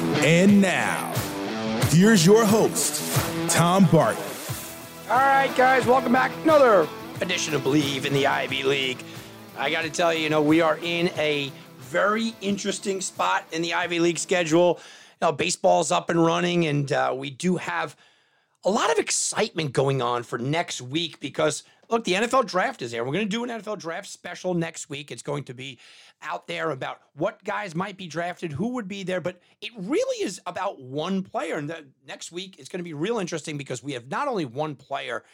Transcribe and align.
And 0.00 0.62
now, 0.62 1.12
here's 1.90 2.24
your 2.24 2.46
host, 2.46 3.50
Tom 3.50 3.84
Barton. 3.86 4.22
All 5.10 5.18
right, 5.18 5.54
guys, 5.56 5.84
welcome 5.84 6.12
back. 6.12 6.32
Another 6.42 6.88
edition 7.20 7.54
of 7.54 7.60
Bleav 7.60 8.06
in 8.06 8.14
the 8.14 8.26
Ivy 8.26 8.62
League. 8.62 9.02
I 9.58 9.70
got 9.70 9.82
to 9.82 9.90
tell 9.90 10.14
you, 10.14 10.20
you 10.20 10.30
know, 10.30 10.40
we 10.40 10.62
are 10.62 10.78
in 10.82 11.08
a 11.18 11.52
very 11.80 12.34
interesting 12.40 13.02
spot 13.02 13.44
in 13.52 13.60
the 13.60 13.74
Ivy 13.74 13.98
League 13.98 14.18
schedule. 14.18 14.80
You 15.20 15.26
know, 15.26 15.32
baseball's 15.32 15.92
up 15.92 16.08
and 16.08 16.24
running, 16.24 16.66
and 16.66 16.90
uh, 16.90 17.12
we 17.14 17.28
do 17.28 17.56
have 17.56 17.94
a 18.64 18.70
lot 18.70 18.90
of 18.90 18.98
excitement 18.98 19.74
going 19.74 20.00
on 20.00 20.22
for 20.22 20.38
next 20.38 20.80
week 20.80 21.20
because 21.20 21.62
look, 21.90 22.04
the 22.04 22.12
NFL 22.12 22.46
draft 22.46 22.82
is 22.82 22.92
there. 22.92 23.04
We're 23.04 23.12
going 23.12 23.28
to 23.28 23.30
do 23.30 23.44
an 23.44 23.50
NFL 23.50 23.78
draft 23.78 24.08
special 24.08 24.54
next 24.54 24.88
week. 24.88 25.10
It's 25.10 25.22
going 25.22 25.44
to 25.44 25.54
be 25.54 25.78
out 26.22 26.46
there 26.46 26.70
about 26.70 27.00
what 27.14 27.42
guys 27.44 27.74
might 27.74 27.96
be 27.96 28.06
drafted, 28.06 28.52
who 28.52 28.68
would 28.74 28.88
be 28.88 29.02
there, 29.02 29.20
but 29.20 29.40
it 29.60 29.72
really 29.76 30.24
is 30.24 30.40
about 30.46 30.80
one 30.80 31.22
player. 31.22 31.56
And 31.56 31.68
the, 31.68 31.86
next 32.06 32.32
week 32.32 32.56
it's 32.58 32.68
going 32.68 32.78
to 32.78 32.84
be 32.84 32.94
real 32.94 33.18
interesting 33.18 33.58
because 33.58 33.82
we 33.82 33.92
have 33.92 34.08
not 34.08 34.28
only 34.28 34.44
one 34.44 34.76
player 34.76 35.24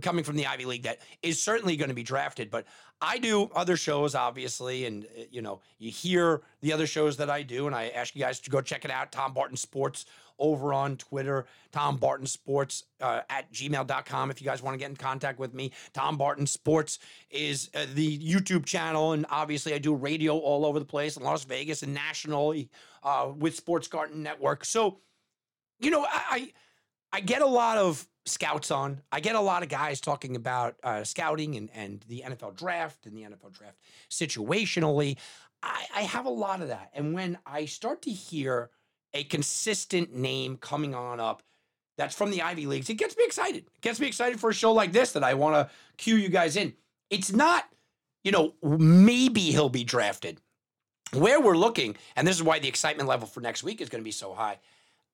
coming 0.00 0.24
from 0.24 0.36
the 0.36 0.46
Ivy 0.46 0.64
League 0.64 0.82
that 0.82 0.98
is 1.22 1.42
certainly 1.42 1.76
going 1.76 1.88
to 1.88 1.94
be 1.94 2.02
drafted, 2.02 2.50
but 2.50 2.66
I 3.00 3.18
do 3.18 3.50
other 3.54 3.76
shows, 3.76 4.14
obviously, 4.14 4.86
and 4.86 5.04
uh, 5.04 5.22
you 5.30 5.42
know, 5.42 5.60
you 5.78 5.90
hear 5.90 6.42
the 6.62 6.72
other 6.72 6.86
shows 6.86 7.16
that 7.18 7.30
I 7.30 7.42
do, 7.42 7.66
and 7.66 7.74
I 7.74 7.88
ask 7.88 8.14
you 8.14 8.22
guys 8.22 8.40
to 8.40 8.50
go 8.50 8.60
check 8.60 8.84
it 8.84 8.90
out. 8.90 9.12
Tom 9.12 9.34
Barton 9.34 9.56
Sports 9.56 10.06
over 10.38 10.72
on 10.72 10.96
Twitter, 10.96 11.46
Tom 11.72 11.96
Barton 11.96 12.26
Sports 12.26 12.84
uh, 13.00 13.22
at 13.30 13.50
gmail.com 13.52 14.30
if 14.30 14.40
you 14.40 14.46
guys 14.46 14.62
want 14.62 14.74
to 14.74 14.78
get 14.78 14.90
in 14.90 14.96
contact 14.96 15.38
with 15.38 15.54
me. 15.54 15.72
Tom 15.92 16.16
Barton 16.16 16.46
Sports 16.46 16.98
is 17.30 17.70
uh, 17.74 17.86
the 17.94 18.18
YouTube 18.18 18.64
channel, 18.64 19.12
and 19.12 19.26
obviously 19.30 19.74
I 19.74 19.78
do 19.78 19.94
radio 19.94 20.38
all 20.38 20.64
over 20.64 20.78
the 20.78 20.84
place 20.84 21.16
in 21.16 21.22
Las 21.22 21.44
Vegas 21.44 21.82
and 21.82 21.94
nationally 21.94 22.70
uh, 23.02 23.30
with 23.36 23.54
Sports 23.56 23.88
Garden 23.88 24.22
Network. 24.22 24.64
So, 24.64 24.98
you 25.80 25.90
know, 25.90 26.04
I, 26.04 26.22
I 26.30 26.52
I 27.16 27.20
get 27.20 27.40
a 27.40 27.46
lot 27.46 27.78
of 27.78 28.06
scouts 28.26 28.70
on. 28.70 29.00
I 29.10 29.20
get 29.20 29.36
a 29.36 29.40
lot 29.40 29.62
of 29.62 29.70
guys 29.70 30.02
talking 30.02 30.36
about 30.36 30.76
uh, 30.82 31.02
scouting 31.02 31.56
and, 31.56 31.70
and 31.74 32.04
the 32.08 32.22
NFL 32.26 32.56
draft 32.56 33.06
and 33.06 33.16
the 33.16 33.22
NFL 33.22 33.54
draft 33.54 33.78
situationally. 34.10 35.16
I, 35.62 35.86
I 35.94 36.02
have 36.02 36.26
a 36.26 36.30
lot 36.30 36.60
of 36.60 36.68
that. 36.68 36.90
And 36.92 37.14
when 37.14 37.38
I 37.46 37.64
start 37.64 38.02
to 38.02 38.10
hear 38.10 38.68
a 39.14 39.24
consistent 39.24 40.14
name 40.14 40.58
coming 40.58 40.94
on 40.94 41.18
up 41.18 41.42
that's 41.96 42.14
from 42.14 42.30
the 42.30 42.42
Ivy 42.42 42.66
Leagues, 42.66 42.90
it 42.90 42.98
gets 42.98 43.16
me 43.16 43.24
excited. 43.24 43.64
It 43.64 43.80
gets 43.80 43.98
me 43.98 44.08
excited 44.08 44.38
for 44.38 44.50
a 44.50 44.54
show 44.54 44.72
like 44.72 44.92
this 44.92 45.12
that 45.12 45.24
I 45.24 45.32
want 45.32 45.54
to 45.54 45.74
cue 45.96 46.16
you 46.16 46.28
guys 46.28 46.54
in. 46.54 46.74
It's 47.08 47.32
not, 47.32 47.64
you 48.24 48.30
know, 48.30 48.52
maybe 48.62 49.40
he'll 49.40 49.70
be 49.70 49.84
drafted. 49.84 50.42
Where 51.14 51.40
we're 51.40 51.56
looking, 51.56 51.96
and 52.14 52.28
this 52.28 52.36
is 52.36 52.42
why 52.42 52.58
the 52.58 52.68
excitement 52.68 53.08
level 53.08 53.26
for 53.26 53.40
next 53.40 53.62
week 53.62 53.80
is 53.80 53.88
going 53.88 54.02
to 54.02 54.04
be 54.04 54.10
so 54.10 54.34
high. 54.34 54.58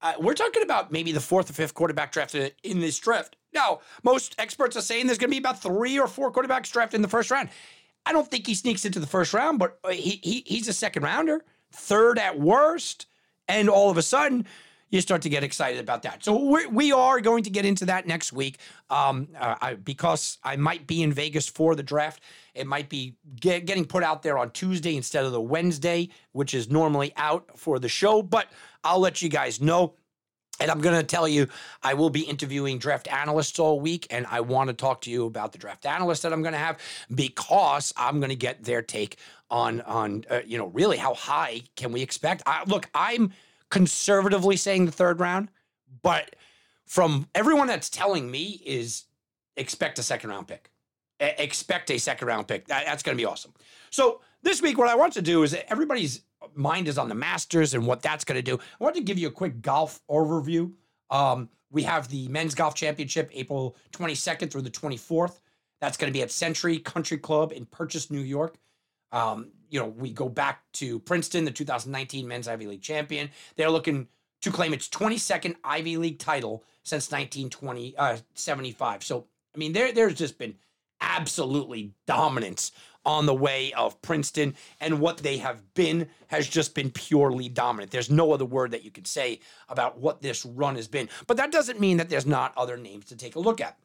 Uh, 0.02 0.14
we're 0.18 0.34
talking 0.34 0.62
about 0.62 0.90
maybe 0.90 1.12
the 1.12 1.20
fourth 1.20 1.48
or 1.48 1.52
fifth 1.52 1.74
quarterback 1.74 2.10
drafted 2.10 2.54
in 2.64 2.80
this 2.80 2.98
draft. 2.98 3.36
Now, 3.54 3.80
most 4.02 4.34
experts 4.38 4.76
are 4.76 4.82
saying 4.82 5.06
there's 5.06 5.18
going 5.18 5.30
to 5.30 5.34
be 5.34 5.38
about 5.38 5.62
three 5.62 5.98
or 5.98 6.08
four 6.08 6.32
quarterbacks 6.32 6.72
drafted 6.72 6.96
in 6.96 7.02
the 7.02 7.08
first 7.08 7.30
round. 7.30 7.50
I 8.04 8.12
don't 8.12 8.28
think 8.28 8.46
he 8.46 8.54
sneaks 8.54 8.84
into 8.84 8.98
the 8.98 9.06
first 9.06 9.32
round, 9.32 9.60
but 9.60 9.78
uh, 9.84 9.90
he, 9.90 10.20
he 10.22 10.42
he's 10.44 10.66
a 10.66 10.72
second 10.72 11.04
rounder, 11.04 11.44
third 11.70 12.18
at 12.18 12.38
worst. 12.38 13.06
And 13.46 13.68
all 13.68 13.90
of 13.90 13.96
a 13.96 14.02
sudden, 14.02 14.46
you 14.92 15.00
start 15.00 15.22
to 15.22 15.28
get 15.28 15.42
excited 15.42 15.80
about 15.80 16.02
that. 16.02 16.22
So 16.22 16.38
we're, 16.38 16.68
we 16.68 16.92
are 16.92 17.20
going 17.20 17.42
to 17.44 17.50
get 17.50 17.64
into 17.64 17.86
that 17.86 18.06
next 18.06 18.32
week 18.32 18.58
um, 18.90 19.28
uh, 19.38 19.56
I, 19.60 19.74
because 19.74 20.38
I 20.44 20.56
might 20.56 20.86
be 20.86 21.02
in 21.02 21.12
Vegas 21.12 21.48
for 21.48 21.74
the 21.74 21.82
draft. 21.82 22.22
It 22.54 22.66
might 22.66 22.88
be 22.88 23.16
get, 23.40 23.64
getting 23.64 23.86
put 23.86 24.02
out 24.02 24.22
there 24.22 24.36
on 24.36 24.50
Tuesday 24.50 24.96
instead 24.96 25.24
of 25.24 25.32
the 25.32 25.40
Wednesday, 25.40 26.10
which 26.32 26.54
is 26.54 26.70
normally 26.70 27.12
out 27.16 27.58
for 27.58 27.78
the 27.78 27.88
show. 27.88 28.22
But 28.22 28.48
I'll 28.84 29.00
let 29.00 29.22
you 29.22 29.28
guys 29.28 29.60
know. 29.60 29.94
And 30.60 30.70
I'm 30.70 30.80
going 30.80 30.94
to 30.94 31.02
tell 31.02 31.26
you, 31.26 31.48
I 31.82 31.94
will 31.94 32.10
be 32.10 32.20
interviewing 32.20 32.78
draft 32.78 33.10
analysts 33.12 33.58
all 33.58 33.80
week, 33.80 34.06
and 34.10 34.26
I 34.30 34.40
want 34.40 34.68
to 34.68 34.74
talk 34.74 35.00
to 35.02 35.10
you 35.10 35.26
about 35.26 35.52
the 35.52 35.58
draft 35.58 35.86
analysts 35.86 36.20
that 36.20 36.32
I'm 36.32 36.42
going 36.42 36.52
to 36.52 36.58
have 36.58 36.78
because 37.12 37.92
I'm 37.96 38.20
going 38.20 38.30
to 38.30 38.36
get 38.36 38.62
their 38.62 38.82
take 38.82 39.16
on 39.50 39.80
on 39.82 40.24
uh, 40.30 40.40
you 40.46 40.58
know 40.58 40.66
really 40.68 40.96
how 40.96 41.14
high 41.14 41.62
can 41.76 41.92
we 41.92 42.02
expect. 42.02 42.42
I, 42.46 42.64
look, 42.66 42.88
I'm 42.94 43.32
conservatively 43.70 44.56
saying 44.56 44.86
the 44.86 44.92
third 44.92 45.20
round, 45.20 45.50
but 46.02 46.36
from 46.86 47.28
everyone 47.34 47.66
that's 47.66 47.88
telling 47.88 48.30
me 48.30 48.60
is 48.64 49.04
expect 49.56 49.98
a 49.98 50.02
second 50.02 50.30
round 50.30 50.48
pick. 50.48 50.70
expect 51.18 51.90
a 51.90 51.98
second 51.98 52.28
round 52.28 52.48
pick. 52.48 52.66
That, 52.68 52.84
that's 52.86 53.02
going 53.02 53.16
to 53.16 53.20
be 53.20 53.26
awesome. 53.26 53.52
So 53.90 54.20
this 54.42 54.60
week, 54.60 54.78
what 54.78 54.88
I 54.88 54.94
want 54.94 55.14
to 55.14 55.22
do 55.22 55.42
is 55.42 55.56
everybody's 55.68 56.22
mind 56.54 56.88
is 56.88 56.98
on 56.98 57.08
the 57.08 57.14
Masters 57.14 57.74
and 57.74 57.86
what 57.86 58.02
that's 58.02 58.24
going 58.24 58.36
to 58.36 58.42
do. 58.42 58.58
I 58.58 58.84
wanted 58.84 59.00
to 59.00 59.04
give 59.04 59.18
you 59.18 59.28
a 59.28 59.32
quick 59.32 59.62
golf 59.62 60.00
overview. 60.10 60.72
Um, 61.10 61.48
we 61.70 61.82
have 61.82 62.08
the 62.08 62.28
men's 62.28 62.54
golf 62.54 62.74
championship 62.74 63.30
April 63.32 63.76
22nd 63.92 64.50
through 64.50 64.62
the 64.62 64.70
24th. 64.70 65.40
That's 65.80 65.96
going 65.96 66.12
to 66.12 66.16
be 66.16 66.22
at 66.22 66.30
Century 66.30 66.78
Country 66.78 67.18
Club 67.18 67.52
in 67.52 67.66
Purchase, 67.66 68.10
New 68.10 68.20
York. 68.20 68.56
Um, 69.10 69.48
you 69.68 69.80
know, 69.80 69.88
we 69.88 70.12
go 70.12 70.28
back 70.28 70.62
to 70.74 70.98
Princeton, 71.00 71.44
the 71.44 71.50
2019 71.50 72.28
men's 72.28 72.46
Ivy 72.48 72.66
League 72.66 72.82
champion. 72.82 73.30
They're 73.56 73.70
looking 73.70 74.08
to 74.42 74.50
claim 74.50 74.74
its 74.74 74.88
22nd 74.88 75.56
Ivy 75.64 75.96
League 75.96 76.18
title 76.18 76.64
since 76.82 77.10
1975. 77.10 78.96
Uh, 78.96 79.00
so, 79.00 79.26
I 79.54 79.58
mean, 79.58 79.72
there, 79.72 79.92
there's 79.92 80.14
just 80.14 80.38
been 80.38 80.54
absolutely 81.00 81.92
dominance 82.06 82.72
on 83.04 83.26
the 83.26 83.34
way 83.34 83.72
of 83.72 84.00
Princeton, 84.02 84.54
and 84.80 85.00
what 85.00 85.18
they 85.18 85.38
have 85.38 85.74
been 85.74 86.08
has 86.28 86.48
just 86.48 86.74
been 86.74 86.90
purely 86.90 87.48
dominant. 87.48 87.90
There's 87.90 88.10
no 88.10 88.32
other 88.32 88.44
word 88.44 88.70
that 88.70 88.84
you 88.84 88.90
could 88.90 89.06
say 89.06 89.40
about 89.68 89.98
what 89.98 90.22
this 90.22 90.44
run 90.44 90.76
has 90.76 90.88
been. 90.88 91.08
But 91.26 91.36
that 91.36 91.52
doesn't 91.52 91.80
mean 91.80 91.96
that 91.96 92.08
there's 92.08 92.26
not 92.26 92.52
other 92.56 92.76
names 92.76 93.06
to 93.06 93.16
take 93.16 93.36
a 93.36 93.40
look 93.40 93.60
at. 93.60 93.76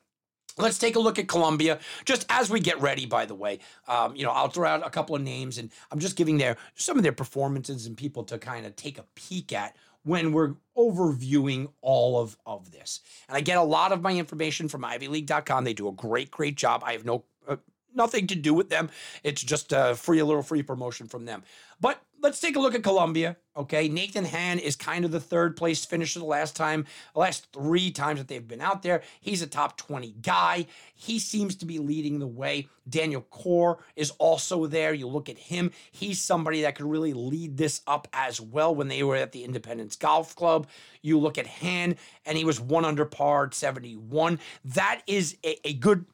Let's 0.60 0.80
take 0.80 0.96
a 0.96 1.00
look 1.00 1.20
at 1.20 1.28
Columbia 1.28 1.80
just 2.04 2.26
as 2.30 2.50
we 2.50 2.60
get 2.60 2.82
ready. 2.82 3.06
By 3.06 3.26
the 3.26 3.36
way, 3.36 3.60
um, 3.88 4.16
you 4.16 4.24
know 4.24 4.32
I'll 4.32 4.50
throw 4.50 4.68
out 4.68 4.86
a 4.86 4.90
couple 4.90 5.16
of 5.16 5.22
names, 5.22 5.58
and 5.60 5.70
I'm 5.92 6.00
just 6.00 6.16
giving 6.16 6.38
their 6.38 6.58
some 6.76 6.98
of 6.98 7.04
their 7.04 7.12
performances 7.12 7.86
and 7.86 7.96
people 7.96 8.24
to 8.26 8.40
kind 8.40 8.66
of 8.66 8.76
take 8.76 8.98
a 8.98 9.06
peek 9.14 9.54
at 9.54 9.76
when 10.04 10.32
we're 10.32 10.56
overviewing 10.76 11.68
all 11.82 12.20
of 12.20 12.38
of 12.46 12.72
this. 12.72 13.02
And 13.28 13.38
I 13.38 13.42
get 13.42 13.58
a 13.58 13.64
lot 13.64 13.92
of 13.92 14.02
my 14.02 14.14
information 14.14 14.68
from 14.68 14.82
IvyLeague.com. 14.82 15.64
They 15.64 15.74
do 15.74 15.90
a 15.90 15.92
great, 15.92 16.32
great 16.32 16.56
job. 16.56 16.82
I 16.84 16.94
have 16.94 17.06
no 17.06 17.26
nothing 17.98 18.28
to 18.28 18.36
do 18.36 18.54
with 18.54 18.70
them. 18.70 18.90
It's 19.24 19.42
just 19.42 19.74
a 19.74 19.96
free, 19.96 20.20
a 20.20 20.26
little 20.26 20.44
free 20.44 20.64
promotion 20.64 21.08
from 21.08 21.26
them. 21.26 21.44
But 21.80 22.02
let's 22.22 22.40
take 22.40 22.56
a 22.56 22.60
look 22.60 22.76
at 22.76 22.84
Columbia. 22.84 23.38
Okay, 23.56 23.88
Nathan 23.88 24.26
Han 24.26 24.60
is 24.60 24.76
kind 24.76 25.06
of 25.06 25.12
the 25.12 25.20
third 25.20 25.58
place 25.58 25.84
finisher 25.84 26.20
the 26.20 26.26
last 26.26 26.56
time, 26.56 26.86
the 27.14 27.20
last 27.20 27.48
three 27.52 27.92
times 27.92 28.20
that 28.20 28.28
they've 28.28 28.48
been 28.48 28.62
out 28.62 28.84
there. 28.84 29.02
He's 29.20 29.42
a 29.42 29.48
top 29.48 29.78
20 29.78 30.16
guy. 30.22 30.68
He 30.94 31.20
seems 31.20 31.56
to 31.58 31.66
be 31.66 31.80
leading 31.80 32.20
the 32.20 32.28
way. 32.28 32.68
Daniel 32.88 33.22
Core 33.22 33.80
is 33.96 34.12
also 34.12 34.68
there. 34.68 34.94
You 34.94 35.08
look 35.08 35.28
at 35.28 35.38
him, 35.38 35.72
he's 35.92 36.22
somebody 36.22 36.62
that 36.62 36.76
could 36.76 36.86
really 36.86 37.14
lead 37.14 37.58
this 37.58 37.82
up 37.88 38.08
as 38.14 38.40
well 38.40 38.74
when 38.74 38.88
they 38.88 39.04
were 39.04 39.16
at 39.16 39.32
the 39.32 39.44
Independence 39.44 39.96
Golf 39.96 40.36
Club. 40.36 40.68
You 41.02 41.20
look 41.20 41.38
at 41.38 41.48
Han, 41.48 41.96
and 42.26 42.38
he 42.38 42.46
was 42.46 42.60
one 42.60 42.86
under 42.86 43.06
par 43.06 43.50
71. 43.52 44.40
That 44.66 45.02
is 45.08 45.38
a, 45.44 45.68
a 45.68 45.74
good 45.74 46.06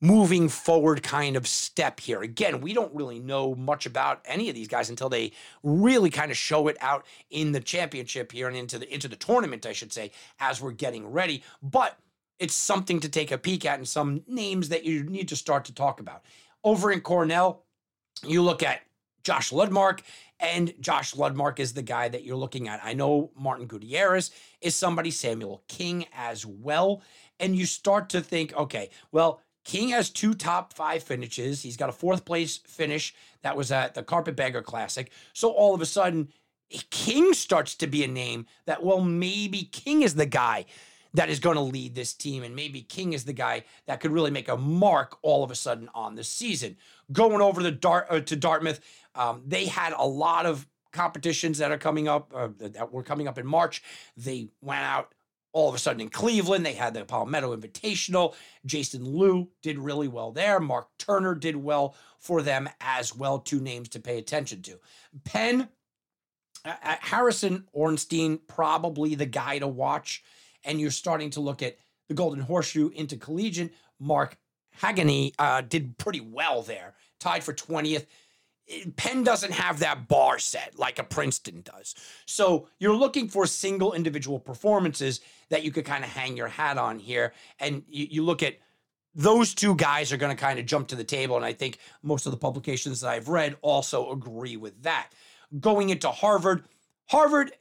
moving 0.00 0.48
forward 0.48 1.02
kind 1.02 1.36
of 1.36 1.46
step 1.46 2.00
here. 2.00 2.22
Again, 2.22 2.60
we 2.60 2.72
don't 2.72 2.94
really 2.94 3.18
know 3.18 3.54
much 3.54 3.86
about 3.86 4.20
any 4.24 4.48
of 4.48 4.54
these 4.54 4.68
guys 4.68 4.90
until 4.90 5.08
they 5.08 5.32
really 5.62 6.10
kind 6.10 6.30
of 6.30 6.36
show 6.36 6.68
it 6.68 6.76
out 6.80 7.04
in 7.30 7.52
the 7.52 7.60
championship 7.60 8.32
here 8.32 8.48
and 8.48 8.56
into 8.56 8.78
the 8.78 8.92
into 8.92 9.08
the 9.08 9.16
tournament, 9.16 9.66
I 9.66 9.72
should 9.72 9.92
say, 9.92 10.12
as 10.38 10.60
we're 10.60 10.72
getting 10.72 11.06
ready. 11.10 11.42
But 11.62 11.98
it's 12.38 12.54
something 12.54 13.00
to 13.00 13.08
take 13.08 13.32
a 13.32 13.38
peek 13.38 13.64
at 13.66 13.78
and 13.78 13.88
some 13.88 14.22
names 14.26 14.68
that 14.68 14.84
you 14.84 15.04
need 15.04 15.28
to 15.28 15.36
start 15.36 15.64
to 15.66 15.74
talk 15.74 16.00
about. 16.00 16.24
Over 16.62 16.92
in 16.92 17.00
Cornell, 17.00 17.64
you 18.24 18.42
look 18.42 18.62
at 18.62 18.82
Josh 19.24 19.50
Ludmark, 19.50 20.00
and 20.40 20.72
Josh 20.80 21.14
Ludmark 21.14 21.58
is 21.58 21.72
the 21.72 21.82
guy 21.82 22.08
that 22.08 22.24
you're 22.24 22.36
looking 22.36 22.68
at. 22.68 22.80
I 22.84 22.92
know 22.94 23.30
Martin 23.34 23.66
Gutierrez 23.66 24.30
is 24.60 24.74
somebody, 24.74 25.10
Samuel 25.10 25.62
King 25.68 26.06
as 26.14 26.46
well. 26.46 27.02
And 27.40 27.56
you 27.56 27.66
start 27.66 28.08
to 28.10 28.20
think, 28.20 28.54
okay, 28.56 28.90
well, 29.12 29.40
King 29.68 29.90
has 29.90 30.08
two 30.08 30.32
top 30.32 30.72
five 30.72 31.02
finishes. 31.02 31.62
He's 31.62 31.76
got 31.76 31.90
a 31.90 31.92
fourth 31.92 32.24
place 32.24 32.56
finish 32.56 33.14
that 33.42 33.54
was 33.54 33.70
at 33.70 33.92
the 33.92 34.02
Carpetbagger 34.02 34.62
Classic. 34.62 35.12
So 35.34 35.50
all 35.50 35.74
of 35.74 35.82
a 35.82 35.86
sudden, 35.86 36.28
King 36.88 37.34
starts 37.34 37.74
to 37.74 37.86
be 37.86 38.02
a 38.02 38.08
name 38.08 38.46
that, 38.64 38.82
well, 38.82 39.02
maybe 39.02 39.64
King 39.64 40.00
is 40.00 40.14
the 40.14 40.24
guy 40.24 40.64
that 41.12 41.28
is 41.28 41.38
going 41.38 41.56
to 41.56 41.62
lead 41.62 41.94
this 41.94 42.14
team. 42.14 42.44
And 42.44 42.56
maybe 42.56 42.80
King 42.80 43.12
is 43.12 43.26
the 43.26 43.34
guy 43.34 43.64
that 43.84 44.00
could 44.00 44.10
really 44.10 44.30
make 44.30 44.48
a 44.48 44.56
mark 44.56 45.18
all 45.20 45.44
of 45.44 45.50
a 45.50 45.54
sudden 45.54 45.90
on 45.94 46.14
the 46.14 46.24
season. 46.24 46.78
Going 47.12 47.42
over 47.42 47.70
Dart, 47.70 48.06
uh, 48.08 48.20
to 48.20 48.36
Dartmouth, 48.36 48.80
um, 49.14 49.42
they 49.46 49.66
had 49.66 49.92
a 49.92 50.06
lot 50.06 50.46
of 50.46 50.66
competitions 50.92 51.58
that 51.58 51.70
are 51.70 51.78
coming 51.78 52.08
up, 52.08 52.32
uh, 52.34 52.48
that 52.58 52.90
were 52.90 53.02
coming 53.02 53.28
up 53.28 53.36
in 53.36 53.46
March. 53.46 53.82
They 54.16 54.48
went 54.62 54.80
out 54.80 55.12
all 55.52 55.68
of 55.68 55.74
a 55.74 55.78
sudden 55.78 56.00
in 56.00 56.08
Cleveland. 56.08 56.64
They 56.64 56.74
had 56.74 56.94
the 56.94 57.04
Palmetto 57.04 57.56
Invitational. 57.56 58.34
Jason 58.66 59.04
Liu 59.04 59.48
did 59.62 59.78
really 59.78 60.08
well 60.08 60.32
there. 60.32 60.60
Mark 60.60 60.88
Turner 60.98 61.34
did 61.34 61.56
well 61.56 61.94
for 62.18 62.42
them 62.42 62.68
as 62.80 63.14
well. 63.14 63.38
Two 63.38 63.60
names 63.60 63.88
to 63.90 64.00
pay 64.00 64.18
attention 64.18 64.62
to. 64.62 64.78
Penn, 65.24 65.68
uh, 66.64 66.74
Harrison 66.82 67.64
Ornstein, 67.72 68.40
probably 68.46 69.14
the 69.14 69.26
guy 69.26 69.58
to 69.58 69.68
watch 69.68 70.22
and 70.64 70.80
you're 70.80 70.90
starting 70.90 71.30
to 71.30 71.40
look 71.40 71.62
at 71.62 71.76
the 72.08 72.14
Golden 72.14 72.40
Horseshoe 72.40 72.90
intercollegiate. 72.90 73.72
Mark 73.98 74.36
Hagany 74.80 75.32
uh, 75.38 75.62
did 75.62 75.98
pretty 75.98 76.20
well 76.20 76.62
there, 76.62 76.94
tied 77.18 77.44
for 77.44 77.52
20th. 77.52 78.06
Penn 78.96 79.24
doesn't 79.24 79.52
have 79.52 79.78
that 79.78 80.08
bar 80.08 80.38
set 80.38 80.78
like 80.78 80.98
a 80.98 81.04
Princeton 81.04 81.62
does. 81.62 81.94
So 82.26 82.68
you're 82.78 82.96
looking 82.96 83.28
for 83.28 83.46
single 83.46 83.94
individual 83.94 84.38
performances 84.38 85.20
that 85.48 85.64
you 85.64 85.70
could 85.70 85.84
kind 85.84 86.04
of 86.04 86.10
hang 86.10 86.36
your 86.36 86.48
hat 86.48 86.76
on 86.76 86.98
here. 86.98 87.32
And 87.60 87.82
you, 87.88 88.06
you 88.10 88.24
look 88.24 88.42
at 88.42 88.58
those 89.14 89.54
two 89.54 89.74
guys 89.74 90.12
are 90.12 90.16
going 90.16 90.34
to 90.34 90.40
kind 90.40 90.58
of 90.58 90.66
jump 90.66 90.88
to 90.88 90.96
the 90.96 91.04
table. 91.04 91.36
And 91.36 91.44
I 91.44 91.52
think 91.52 91.78
most 92.02 92.26
of 92.26 92.32
the 92.32 92.38
publications 92.38 93.00
that 93.00 93.08
I've 93.08 93.28
read 93.28 93.56
also 93.62 94.10
agree 94.12 94.56
with 94.56 94.82
that. 94.82 95.10
Going 95.58 95.88
into 95.88 96.10
Harvard, 96.10 96.64
Harvard, 97.06 97.52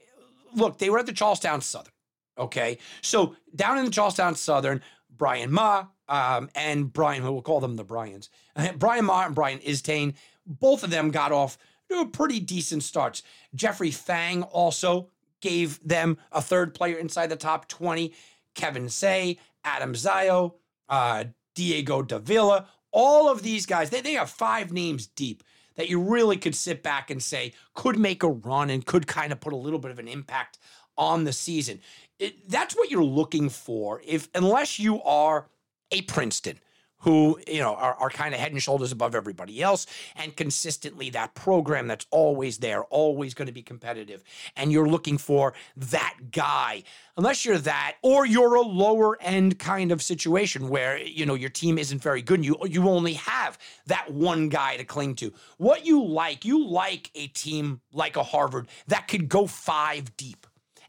look, 0.54 0.78
they 0.78 0.90
were 0.90 1.00
at 1.00 1.06
the 1.06 1.14
Charleston 1.14 1.62
Southern. 1.62 1.94
Okay. 2.38 2.78
So 3.02 3.36
down 3.56 3.78
in 3.78 3.86
the 3.86 3.92
Charleston 3.92 4.36
Southern, 4.36 4.82
Brian 5.18 5.52
Ma 5.52 5.86
um, 6.10 6.50
and 6.56 6.92
Brian, 6.92 7.24
we'll 7.24 7.42
call 7.42 7.60
them 7.60 7.76
the 7.76 7.84
Bryans, 7.84 8.30
Brian 8.78 9.06
Ma 9.06 9.26
and 9.26 9.36
Brian 9.36 9.60
Istane, 9.60 10.14
both 10.48 10.84
of 10.84 10.90
them 10.90 11.12
got 11.12 11.32
off 11.32 11.58
to 11.90 12.08
pretty 12.08 12.40
decent 12.40 12.84
starts. 12.84 13.24
Jeffrey 13.54 13.92
Fang 13.92 14.44
also 14.44 15.10
gave 15.42 15.80
them 15.88 16.18
a 16.32 16.42
third 16.42 16.74
player 16.74 16.98
inside 16.98 17.28
the 17.28 17.36
top 17.36 17.68
20. 17.68 18.14
Kevin 18.56 18.90
Say, 18.90 19.38
Adam 19.64 19.94
Zio, 19.94 20.56
uh, 20.90 21.26
Diego 21.54 22.02
Davila, 22.02 22.68
all 22.92 23.30
of 23.30 23.44
these 23.44 23.66
guys, 23.66 23.90
they, 23.90 24.02
they 24.02 24.14
have 24.14 24.30
five 24.30 24.72
names 24.72 25.08
deep 25.08 25.44
that 25.76 25.90
you 25.90 26.02
really 26.02 26.38
could 26.38 26.56
sit 26.56 26.82
back 26.82 27.12
and 27.12 27.22
say 27.22 27.54
could 27.76 28.00
make 28.00 28.24
a 28.24 28.30
run 28.30 28.72
and 28.72 28.86
could 28.86 29.06
kind 29.06 29.32
of 29.32 29.40
put 29.40 29.54
a 29.54 29.58
little 29.58 29.78
bit 29.78 29.92
of 29.92 30.00
an 30.00 30.08
impact 30.08 30.58
on 30.98 31.24
the 31.24 31.34
season 31.34 31.80
it, 32.20 32.50
that's 32.50 32.76
what 32.76 32.90
you're 32.90 33.04
looking 33.04 33.50
for. 33.50 34.02
If 34.06 34.30
unless 34.34 34.80
you 34.80 35.02
are 35.04 35.48
a 35.92 36.02
Princeton 36.04 36.60
who 37.00 37.40
you 37.48 37.60
know 37.60 37.76
are, 37.76 37.96
are 37.96 38.10
kind 38.10 38.34
of 38.34 38.40
head 38.40 38.52
and 38.52 38.62
shoulders 38.62 38.92
above 38.92 39.16
everybody 39.16 39.62
else 39.62 39.86
and 40.16 40.36
consistently 40.36 41.10
that 41.10 41.36
program 41.36 41.88
that's 41.88 42.06
always 42.12 42.58
there 42.58 42.84
always 42.86 43.34
going 43.34 43.46
to 43.46 43.54
be 43.54 43.62
competitive 43.62 44.24
and 44.56 44.72
you're 44.72 44.88
looking 44.88 45.18
for 45.18 45.54
that 45.76 46.16
guy. 46.32 46.84
Unless 47.16 47.46
you're 47.46 47.58
that 47.60 47.96
or 48.04 48.26
you're 48.26 48.56
a 48.56 48.62
lower 48.62 49.18
end 49.22 49.58
kind 49.58 49.92
of 49.92 50.02
situation 50.02 50.70
where 50.70 50.98
you 50.98 51.26
know 51.26 51.36
your 51.36 51.50
team 51.50 51.78
isn't 51.78 52.02
very 52.02 52.22
good 52.22 52.40
and 52.40 52.46
you 52.46 52.58
you 52.66 52.88
only 52.88 53.14
have 53.14 53.58
that 53.88 54.12
one 54.12 54.50
guy 54.50 54.78
to 54.78 54.84
cling 54.84 55.16
to. 55.16 55.34
What 55.58 55.86
you 55.86 56.04
like 56.04 56.46
you 56.46 56.68
like 56.68 57.12
a 57.16 57.28
team 57.28 57.82
like 57.92 58.18
a 58.18 58.24
Harvard 58.24 58.68
that 58.88 59.08
could 59.08 59.30
go 59.30 59.48
5 59.48 60.16
deep 60.18 60.46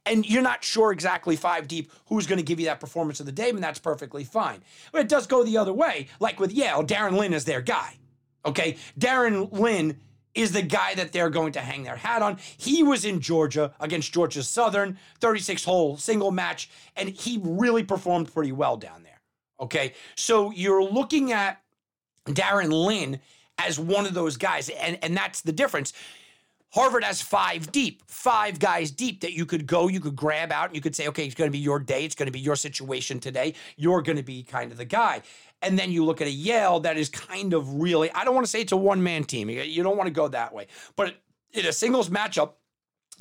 and 0.08 0.28
you're 0.28 0.42
not 0.42 0.64
sure 0.64 0.92
exactly 0.92 1.36
five 1.36 1.68
deep 1.68 1.92
who's 2.06 2.26
going 2.26 2.38
to 2.38 2.44
give 2.44 2.58
you 2.58 2.66
that 2.66 2.80
performance 2.80 3.20
of 3.20 3.26
the 3.26 3.32
day, 3.32 3.50
and 3.50 3.62
that's 3.62 3.78
perfectly 3.78 4.24
fine. 4.24 4.62
But 4.92 5.02
it 5.02 5.08
does 5.08 5.26
go 5.26 5.44
the 5.44 5.58
other 5.58 5.72
way. 5.72 6.08
Like 6.20 6.40
with 6.40 6.52
Yale, 6.52 6.84
Darren 6.84 7.16
Lynn 7.16 7.32
is 7.32 7.44
their 7.44 7.60
guy. 7.60 7.94
Okay. 8.44 8.76
Darren 8.98 9.52
Lynn 9.52 9.98
is 10.34 10.52
the 10.52 10.62
guy 10.62 10.94
that 10.94 11.12
they're 11.12 11.30
going 11.30 11.52
to 11.52 11.60
hang 11.60 11.82
their 11.82 11.96
hat 11.96 12.22
on. 12.22 12.38
He 12.56 12.82
was 12.82 13.04
in 13.04 13.20
Georgia 13.20 13.74
against 13.80 14.12
Georgia 14.12 14.42
Southern, 14.42 14.98
36 15.20 15.64
hole 15.64 15.96
single 15.96 16.30
match, 16.30 16.70
and 16.96 17.08
he 17.08 17.40
really 17.42 17.82
performed 17.82 18.32
pretty 18.32 18.52
well 18.52 18.76
down 18.76 19.02
there. 19.02 19.20
Okay. 19.60 19.94
So 20.16 20.50
you're 20.52 20.84
looking 20.84 21.32
at 21.32 21.60
Darren 22.26 22.70
Lynn 22.70 23.20
as 23.58 23.78
one 23.78 24.06
of 24.06 24.14
those 24.14 24.36
guys, 24.36 24.68
and, 24.68 24.98
and 25.02 25.16
that's 25.16 25.40
the 25.40 25.52
difference. 25.52 25.92
Harvard 26.70 27.02
has 27.02 27.22
five 27.22 27.72
deep, 27.72 28.02
five 28.06 28.58
guys 28.58 28.90
deep 28.90 29.20
that 29.20 29.32
you 29.32 29.46
could 29.46 29.66
go, 29.66 29.88
you 29.88 30.00
could 30.00 30.16
grab 30.16 30.52
out, 30.52 30.66
and 30.66 30.76
you 30.76 30.82
could 30.82 30.94
say, 30.94 31.08
okay, 31.08 31.24
it's 31.24 31.34
going 31.34 31.48
to 31.48 31.52
be 31.52 31.58
your 31.58 31.78
day. 31.78 32.04
It's 32.04 32.14
going 32.14 32.26
to 32.26 32.32
be 32.32 32.40
your 32.40 32.56
situation 32.56 33.20
today. 33.20 33.54
You're 33.76 34.02
going 34.02 34.16
to 34.16 34.22
be 34.22 34.42
kind 34.42 34.70
of 34.70 34.76
the 34.76 34.84
guy. 34.84 35.22
And 35.62 35.78
then 35.78 35.90
you 35.90 36.04
look 36.04 36.20
at 36.20 36.26
a 36.26 36.30
Yale 36.32 36.80
that 36.80 36.96
is 36.96 37.08
kind 37.08 37.54
of 37.54 37.80
really, 37.80 38.10
I 38.12 38.24
don't 38.24 38.34
want 38.34 38.46
to 38.46 38.50
say 38.50 38.60
it's 38.60 38.72
a 38.72 38.76
one 38.76 39.02
man 39.02 39.24
team. 39.24 39.48
You 39.48 39.82
don't 39.82 39.96
want 39.96 40.08
to 40.08 40.12
go 40.12 40.28
that 40.28 40.52
way. 40.52 40.66
But 40.94 41.14
in 41.52 41.66
a 41.66 41.72
singles 41.72 42.10
matchup, 42.10 42.52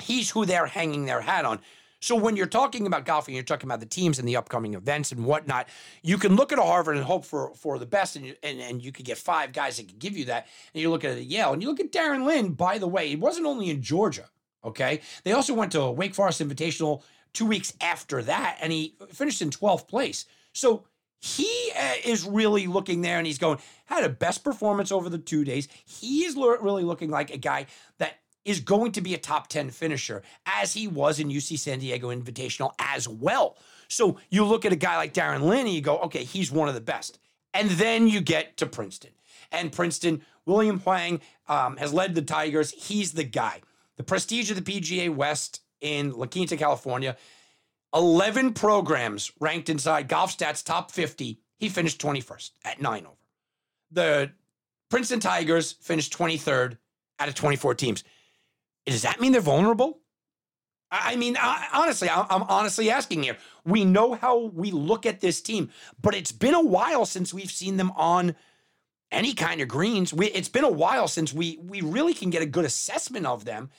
he's 0.00 0.30
who 0.30 0.44
they're 0.44 0.66
hanging 0.66 1.06
their 1.06 1.20
hat 1.20 1.44
on. 1.44 1.58
So 2.00 2.14
when 2.14 2.36
you're 2.36 2.46
talking 2.46 2.86
about 2.86 3.04
golfing, 3.04 3.34
you're 3.34 3.44
talking 3.44 3.68
about 3.68 3.80
the 3.80 3.86
teams 3.86 4.18
and 4.18 4.28
the 4.28 4.36
upcoming 4.36 4.74
events 4.74 5.10
and 5.10 5.24
whatnot. 5.24 5.68
You 6.02 6.16
can 6.16 6.36
look 6.36 6.52
at 6.52 6.58
a 6.58 6.62
Harvard 6.62 6.96
and 6.96 7.04
hope 7.04 7.24
for 7.24 7.52
for 7.54 7.78
the 7.78 7.86
best, 7.86 8.16
and 8.16 8.26
you, 8.26 8.34
and, 8.42 8.60
and 8.60 8.82
you 8.82 8.92
could 8.92 9.04
get 9.04 9.18
five 9.18 9.52
guys 9.52 9.76
that 9.76 9.88
could 9.88 9.98
give 9.98 10.16
you 10.16 10.26
that. 10.26 10.46
And 10.74 10.80
you 10.80 10.90
look 10.90 11.04
at 11.04 11.22
Yale, 11.24 11.52
and 11.52 11.62
you 11.62 11.68
look 11.68 11.80
at 11.80 11.92
Darren 11.92 12.24
Lynn. 12.24 12.52
By 12.52 12.78
the 12.78 12.88
way, 12.88 13.12
it 13.12 13.20
wasn't 13.20 13.46
only 13.46 13.70
in 13.70 13.82
Georgia. 13.82 14.28
Okay, 14.64 15.00
they 15.24 15.32
also 15.32 15.54
went 15.54 15.72
to 15.72 15.80
a 15.80 15.92
Wake 15.92 16.14
Forest 16.14 16.40
Invitational 16.40 17.02
two 17.32 17.46
weeks 17.46 17.72
after 17.80 18.22
that, 18.22 18.58
and 18.60 18.72
he 18.72 18.94
finished 19.12 19.42
in 19.42 19.50
12th 19.50 19.86
place. 19.88 20.24
So 20.52 20.84
he 21.20 21.72
uh, 21.76 21.94
is 22.04 22.24
really 22.24 22.66
looking 22.66 23.02
there, 23.02 23.18
and 23.18 23.26
he's 23.26 23.38
going 23.38 23.58
had 23.86 24.04
a 24.04 24.08
best 24.08 24.44
performance 24.44 24.92
over 24.92 25.08
the 25.08 25.18
two 25.18 25.44
days. 25.44 25.68
He 25.84 26.24
is 26.24 26.36
really 26.36 26.84
looking 26.84 27.10
like 27.10 27.30
a 27.30 27.38
guy 27.38 27.66
that 27.98 28.18
is 28.48 28.60
going 28.60 28.92
to 28.92 29.02
be 29.02 29.12
a 29.12 29.18
top 29.18 29.48
10 29.48 29.70
finisher, 29.70 30.22
as 30.46 30.72
he 30.72 30.88
was 30.88 31.20
in 31.20 31.28
UC 31.28 31.58
San 31.58 31.80
Diego 31.80 32.08
Invitational 32.08 32.72
as 32.78 33.06
well. 33.06 33.58
So 33.88 34.18
you 34.30 34.44
look 34.44 34.64
at 34.64 34.72
a 34.72 34.76
guy 34.76 34.96
like 34.96 35.12
Darren 35.12 35.42
Lynn 35.42 35.66
and 35.66 35.74
you 35.74 35.82
go, 35.82 35.98
okay, 35.98 36.24
he's 36.24 36.50
one 36.50 36.68
of 36.68 36.74
the 36.74 36.80
best. 36.80 37.18
And 37.52 37.70
then 37.70 38.08
you 38.08 38.20
get 38.22 38.56
to 38.56 38.66
Princeton. 38.66 39.10
And 39.52 39.70
Princeton, 39.70 40.22
William 40.46 40.80
Huang 40.80 41.20
um, 41.46 41.76
has 41.76 41.92
led 41.92 42.14
the 42.14 42.22
Tigers. 42.22 42.70
He's 42.70 43.12
the 43.12 43.24
guy. 43.24 43.60
The 43.96 44.02
prestige 44.02 44.50
of 44.50 44.62
the 44.62 44.80
PGA 44.80 45.14
West 45.14 45.60
in 45.80 46.12
La 46.12 46.26
Quinta, 46.26 46.56
California. 46.56 47.16
11 47.94 48.54
programs 48.54 49.30
ranked 49.40 49.68
inside 49.68 50.08
Golf 50.08 50.36
Stats 50.36 50.64
top 50.64 50.90
50. 50.90 51.38
He 51.58 51.68
finished 51.68 52.00
21st 52.00 52.50
at 52.64 52.80
nine 52.80 53.04
over. 53.04 53.16
The 53.90 54.32
Princeton 54.90 55.20
Tigers 55.20 55.72
finished 55.72 56.16
23rd 56.16 56.78
out 57.18 57.28
of 57.28 57.34
24 57.34 57.74
teams. 57.74 58.04
Does 58.90 59.02
that 59.02 59.20
mean 59.20 59.32
they're 59.32 59.40
vulnerable? 59.40 60.00
I 60.90 61.16
mean, 61.16 61.36
I, 61.38 61.68
honestly, 61.74 62.08
I'm 62.08 62.42
honestly 62.44 62.90
asking 62.90 63.22
here. 63.22 63.36
We 63.64 63.84
know 63.84 64.14
how 64.14 64.46
we 64.46 64.70
look 64.70 65.04
at 65.04 65.20
this 65.20 65.40
team, 65.42 65.70
but 66.00 66.14
it's 66.14 66.32
been 66.32 66.54
a 66.54 66.64
while 66.64 67.04
since 67.04 67.34
we've 67.34 67.50
seen 67.50 67.76
them 67.76 67.90
on 67.94 68.34
any 69.10 69.34
kind 69.34 69.60
of 69.60 69.68
greens. 69.68 70.14
We, 70.14 70.28
it's 70.28 70.48
been 70.48 70.64
a 70.64 70.70
while 70.70 71.08
since 71.08 71.32
we 71.32 71.58
we 71.62 71.82
really 71.82 72.14
can 72.14 72.30
get 72.30 72.42
a 72.42 72.46
good 72.46 72.64
assessment 72.64 73.26
of 73.26 73.44
them. 73.44 73.70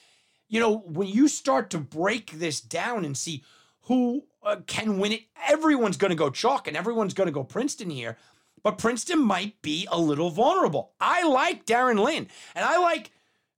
You 0.48 0.60
know, 0.60 0.78
when 0.78 1.08
you 1.08 1.28
start 1.28 1.70
to 1.70 1.78
break 1.78 2.32
this 2.32 2.60
down 2.60 3.04
and 3.04 3.16
see 3.16 3.44
who 3.82 4.24
uh, 4.42 4.56
can 4.66 4.98
win 4.98 5.12
it, 5.12 5.22
everyone's 5.48 5.96
going 5.96 6.10
to 6.10 6.16
go 6.16 6.30
chalk 6.30 6.68
and 6.68 6.76
everyone's 6.76 7.14
going 7.14 7.28
to 7.28 7.32
go 7.32 7.44
Princeton 7.44 7.90
here. 7.90 8.16
But 8.62 8.78
Princeton 8.78 9.20
might 9.20 9.62
be 9.62 9.88
a 9.90 9.98
little 9.98 10.30
vulnerable. 10.30 10.92
I 11.00 11.26
like 11.26 11.66
Darren 11.66 12.04
Lynn, 12.04 12.28
and 12.54 12.64
I 12.64 12.78
like 12.78 13.10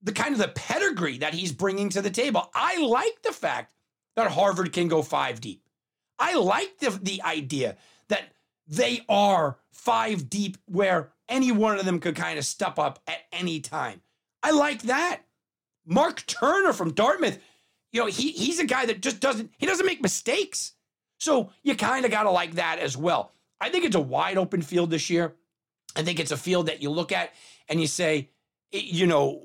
the 0.03 0.13
kind 0.13 0.33
of 0.33 0.39
the 0.39 0.49
pedigree 0.49 1.19
that 1.19 1.35
he's 1.35 1.53
bringing 1.53 1.89
to 1.91 2.03
the 2.03 2.11
table. 2.11 2.51
I 2.55 2.85
like 2.85 3.23
the 3.23 3.33
fact 3.33 3.75
that 4.17 4.31
Harvard 4.33 4.73
can 4.73 4.89
go 4.89 5.03
five 5.03 5.41
deep. 5.41 5.63
I 6.19 6.35
like 6.35 6.79
the, 6.79 6.91
the 6.91 7.23
idea 7.23 7.77
that 8.09 8.33
they 8.67 9.03
are 9.09 9.59
five 9.71 10.29
deep 10.29 10.59
where 10.67 11.13
any 11.29 11.53
one 11.53 11.79
of 11.79 11.85
them 11.85 12.01
could 12.01 12.17
kind 12.17 12.39
of 12.39 12.45
step 12.45 12.79
up 12.79 13.01
at 13.07 13.19
any 13.33 13.61
time. 13.61 14.03
I 14.43 14.51
like 14.51 14.83
that. 14.83 15.23
Mark 15.87 16.25
Turner 16.27 16.73
from 16.73 16.93
Dartmouth, 16.93 17.39
you 17.93 18.01
know, 18.01 18.07
he, 18.07 18.33
he's 18.33 18.59
a 18.59 18.67
guy 18.67 18.87
that 18.87 19.03
just 19.03 19.21
doesn't, 19.21 19.51
he 19.59 19.67
doesn't 19.67 19.87
make 19.87 20.03
mistakes. 20.03 20.73
So 21.19 21.51
you 21.63 21.75
kind 21.77 22.05
of 22.05 22.11
got 22.11 22.25
to 22.25 22.31
like 22.31 22.53
that 22.53 22.79
as 22.79 22.97
well. 22.97 23.33
I 23.61 23.69
think 23.69 23.85
it's 23.85 23.97
a 23.97 24.01
wide 24.01 24.39
open 24.39 24.63
field 24.63 24.91
this 24.91 25.09
year. 25.11 25.35
I 25.95 26.03
think 26.03 26.19
it's 26.19 26.33
a 26.33 26.37
field 26.37 26.67
that 26.67 26.83
you 26.83 26.91
look 26.91 27.13
at 27.13 27.33
and 27.69 27.81
you 27.81 27.87
say, 27.87 28.31
you 28.73 29.07
know, 29.07 29.43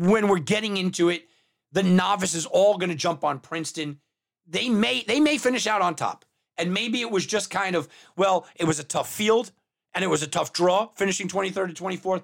when 0.00 0.28
we're 0.28 0.38
getting 0.38 0.78
into 0.78 1.10
it, 1.10 1.28
the 1.72 1.82
novice 1.82 2.34
is 2.34 2.46
all 2.46 2.78
going 2.78 2.88
to 2.88 2.96
jump 2.96 3.22
on 3.22 3.38
Princeton. 3.38 4.00
They 4.46 4.68
may 4.68 5.04
they 5.06 5.20
may 5.20 5.36
finish 5.36 5.66
out 5.66 5.82
on 5.82 5.94
top. 5.94 6.24
And 6.56 6.74
maybe 6.74 7.00
it 7.00 7.10
was 7.10 7.24
just 7.24 7.50
kind 7.50 7.74
of, 7.74 7.88
well, 8.16 8.46
it 8.56 8.64
was 8.64 8.78
a 8.78 8.84
tough 8.84 9.10
field 9.10 9.52
and 9.94 10.04
it 10.04 10.08
was 10.08 10.22
a 10.22 10.26
tough 10.26 10.52
draw, 10.52 10.88
finishing 10.94 11.28
23rd 11.28 11.74
to 11.74 11.82
24th. 11.82 12.22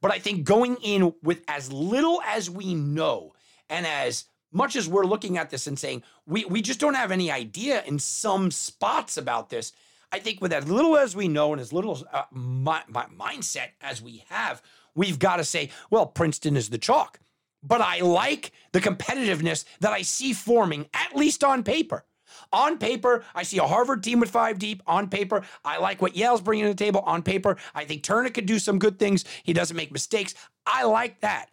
But 0.00 0.12
I 0.12 0.18
think 0.18 0.44
going 0.44 0.76
in 0.82 1.14
with 1.22 1.42
as 1.48 1.72
little 1.72 2.20
as 2.26 2.50
we 2.50 2.74
know 2.74 3.34
and 3.68 3.86
as 3.86 4.24
much 4.52 4.76
as 4.76 4.88
we're 4.88 5.06
looking 5.06 5.36
at 5.38 5.50
this 5.50 5.66
and 5.66 5.78
saying 5.78 6.02
we, 6.26 6.44
we 6.44 6.62
just 6.62 6.80
don't 6.80 6.94
have 6.94 7.10
any 7.10 7.30
idea 7.30 7.82
in 7.84 7.98
some 7.98 8.50
spots 8.50 9.16
about 9.16 9.50
this, 9.50 9.72
I 10.12 10.18
think 10.18 10.40
with 10.40 10.52
as 10.52 10.68
little 10.68 10.96
as 10.96 11.14
we 11.14 11.28
know 11.28 11.52
and 11.52 11.60
as 11.60 11.72
little 11.72 12.06
uh, 12.12 12.24
my, 12.30 12.82
my 12.88 13.06
mindset 13.06 13.70
as 13.80 14.00
we 14.00 14.24
have, 14.28 14.62
we've 14.98 15.18
got 15.18 15.36
to 15.36 15.44
say, 15.44 15.70
well, 15.90 16.06
Princeton 16.06 16.56
is 16.56 16.70
the 16.70 16.76
chalk. 16.76 17.20
But 17.62 17.80
I 17.80 18.00
like 18.00 18.52
the 18.72 18.80
competitiveness 18.80 19.64
that 19.80 19.92
I 19.92 20.02
see 20.02 20.32
forming, 20.32 20.86
at 20.92 21.16
least 21.16 21.42
on 21.42 21.62
paper. 21.62 22.04
On 22.52 22.78
paper, 22.78 23.24
I 23.34 23.42
see 23.42 23.58
a 23.58 23.66
Harvard 23.66 24.02
team 24.02 24.20
with 24.20 24.30
five 24.30 24.58
deep. 24.58 24.82
On 24.86 25.08
paper, 25.08 25.44
I 25.64 25.78
like 25.78 26.02
what 26.02 26.16
Yale's 26.16 26.40
bringing 26.40 26.66
to 26.66 26.70
the 26.70 26.84
table. 26.84 27.00
On 27.00 27.22
paper, 27.22 27.56
I 27.74 27.84
think 27.84 28.02
Turner 28.02 28.30
could 28.30 28.46
do 28.46 28.58
some 28.58 28.78
good 28.78 28.98
things. 28.98 29.24
He 29.42 29.52
doesn't 29.52 29.76
make 29.76 29.92
mistakes. 29.92 30.34
I 30.66 30.84
like 30.84 31.20
that. 31.20 31.46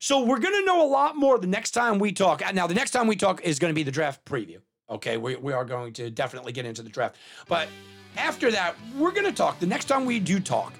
So 0.00 0.24
we're 0.24 0.38
going 0.38 0.54
to 0.54 0.64
know 0.64 0.84
a 0.84 0.88
lot 0.88 1.16
more 1.16 1.38
the 1.38 1.46
next 1.46 1.72
time 1.72 1.98
we 1.98 2.12
talk. 2.12 2.42
Now, 2.54 2.66
the 2.66 2.74
next 2.74 2.92
time 2.92 3.06
we 3.06 3.16
talk 3.16 3.42
is 3.42 3.58
going 3.58 3.70
to 3.72 3.74
be 3.74 3.82
the 3.82 3.90
draft 3.90 4.24
preview. 4.24 4.58
Okay, 4.90 5.16
we, 5.16 5.36
we 5.36 5.52
are 5.52 5.64
going 5.64 5.92
to 5.94 6.10
definitely 6.10 6.52
get 6.52 6.64
into 6.64 6.82
the 6.82 6.90
draft. 6.90 7.16
But 7.48 7.68
after 8.16 8.50
that, 8.50 8.76
we're 8.96 9.12
going 9.12 9.26
to 9.26 9.32
talk. 9.32 9.58
The 9.60 9.66
next 9.66 9.86
time 9.86 10.04
we 10.04 10.20
do 10.20 10.40
talk, 10.40 10.72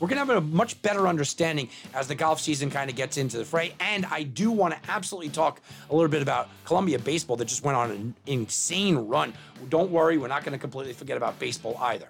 we're 0.00 0.08
going 0.08 0.20
to 0.20 0.26
have 0.26 0.42
a 0.42 0.46
much 0.46 0.80
better 0.82 1.08
understanding 1.08 1.68
as 1.94 2.08
the 2.08 2.14
golf 2.14 2.40
season 2.40 2.70
kind 2.70 2.90
of 2.90 2.96
gets 2.96 3.16
into 3.16 3.38
the 3.38 3.44
fray. 3.44 3.74
And 3.80 4.06
I 4.06 4.24
do 4.24 4.50
want 4.50 4.74
to 4.74 4.90
absolutely 4.90 5.30
talk 5.30 5.60
a 5.90 5.94
little 5.94 6.10
bit 6.10 6.22
about 6.22 6.48
Columbia 6.64 6.98
baseball 6.98 7.36
that 7.36 7.46
just 7.46 7.64
went 7.64 7.76
on 7.76 7.90
an 7.90 8.14
insane 8.26 8.96
run. 8.96 9.32
Don't 9.68 9.90
worry, 9.90 10.18
we're 10.18 10.28
not 10.28 10.44
going 10.44 10.52
to 10.52 10.58
completely 10.58 10.92
forget 10.92 11.16
about 11.16 11.38
baseball 11.38 11.76
either. 11.80 12.08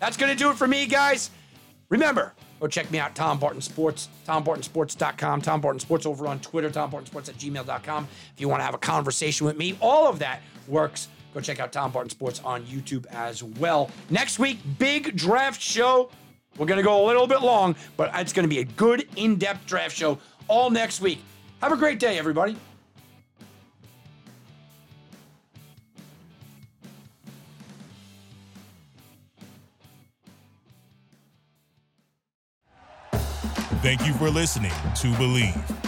That's 0.00 0.16
going 0.16 0.30
to 0.30 0.36
do 0.38 0.50
it 0.50 0.56
for 0.56 0.66
me, 0.66 0.86
guys. 0.86 1.30
Remember, 1.88 2.34
go 2.60 2.66
check 2.66 2.90
me 2.90 2.98
out, 2.98 3.14
Tom 3.14 3.38
Barton 3.38 3.60
Sports, 3.60 4.08
TomBartonSports.com, 4.26 5.42
Tom 5.42 5.60
Barton 5.60 5.80
Sports 5.80 6.06
over 6.06 6.26
on 6.26 6.40
Twitter, 6.40 6.70
TomBartonSports 6.70 7.28
at 7.28 7.36
gmail.com. 7.36 8.08
If 8.34 8.40
you 8.40 8.48
want 8.48 8.60
to 8.60 8.64
have 8.64 8.74
a 8.74 8.78
conversation 8.78 9.46
with 9.46 9.56
me, 9.56 9.76
all 9.80 10.08
of 10.08 10.18
that 10.18 10.40
works. 10.66 11.08
Go 11.34 11.40
check 11.40 11.58
out 11.58 11.72
Tom 11.72 11.90
Barton 11.90 12.10
Sports 12.10 12.40
on 12.44 12.64
YouTube 12.64 13.06
as 13.06 13.42
well. 13.42 13.90
Next 14.08 14.38
week, 14.38 14.58
big 14.78 15.16
draft 15.16 15.60
show. 15.60 16.10
We're 16.58 16.66
going 16.66 16.78
to 16.78 16.84
go 16.84 17.04
a 17.04 17.06
little 17.06 17.26
bit 17.26 17.42
long, 17.42 17.74
but 17.96 18.10
it's 18.14 18.32
going 18.32 18.44
to 18.44 18.48
be 18.48 18.60
a 18.60 18.64
good 18.64 19.08
in 19.16 19.36
depth 19.36 19.66
draft 19.66 19.96
show 19.96 20.18
all 20.48 20.70
next 20.70 21.00
week. 21.00 21.22
Have 21.60 21.72
a 21.72 21.76
great 21.76 21.98
day, 21.98 22.18
everybody. 22.18 22.56
Thank 33.82 34.06
you 34.06 34.14
for 34.14 34.30
listening 34.30 34.70
to 34.70 35.08
Bleav. 35.18 35.83